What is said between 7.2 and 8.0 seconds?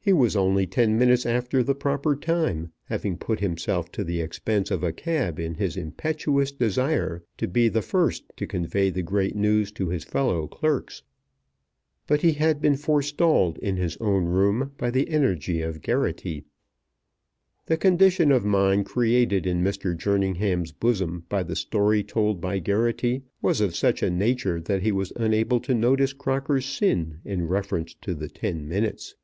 to be the